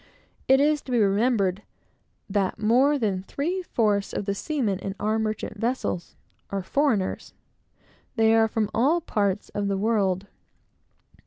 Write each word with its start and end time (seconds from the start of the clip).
It 0.47 0.59
is 0.59 0.81
to 0.81 0.91
be 0.91 0.97
remembered 0.97 1.61
that 2.27 2.57
more 2.57 2.97
than 2.97 3.21
three 3.21 3.61
fourths 3.61 4.13
of 4.13 4.25
the 4.25 4.33
seamen 4.33 4.79
in 4.79 4.95
our 4.99 5.19
merchant 5.19 5.59
vessels 5.59 6.15
are 6.49 6.63
foreigners. 6.63 7.35
They 8.15 8.33
are 8.33 8.47
from 8.47 8.71
all 8.73 8.99
parts 8.99 9.49
of 9.49 9.67
the 9.67 9.77
world. 9.77 10.25